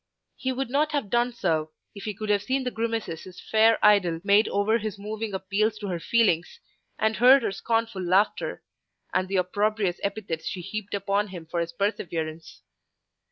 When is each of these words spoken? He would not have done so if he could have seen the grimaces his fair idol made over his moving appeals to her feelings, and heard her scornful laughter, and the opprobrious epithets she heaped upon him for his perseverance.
He 0.35 0.51
would 0.51 0.71
not 0.71 0.93
have 0.93 1.11
done 1.11 1.31
so 1.31 1.69
if 1.93 2.05
he 2.05 2.15
could 2.15 2.29
have 2.29 2.41
seen 2.41 2.63
the 2.63 2.71
grimaces 2.71 3.21
his 3.25 3.39
fair 3.39 3.77
idol 3.85 4.19
made 4.23 4.47
over 4.47 4.79
his 4.79 4.97
moving 4.97 5.31
appeals 5.31 5.77
to 5.77 5.85
her 5.89 5.99
feelings, 5.99 6.59
and 6.97 7.17
heard 7.17 7.43
her 7.43 7.51
scornful 7.51 8.01
laughter, 8.01 8.63
and 9.13 9.27
the 9.27 9.35
opprobrious 9.35 9.99
epithets 10.01 10.47
she 10.47 10.61
heaped 10.61 10.95
upon 10.95 11.27
him 11.27 11.45
for 11.45 11.59
his 11.59 11.71
perseverance. 11.71 12.63